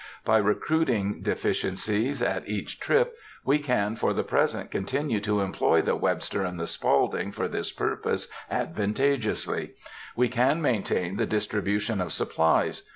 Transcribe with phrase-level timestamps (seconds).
[0.25, 3.15] By recruiting deficiencies at each trip,
[3.45, 7.71] we can for the present continue to employ the Webster and the Spaulding for this
[7.71, 9.75] purpose advantageously.
[10.15, 12.89] We can maintain the distribution of supplies.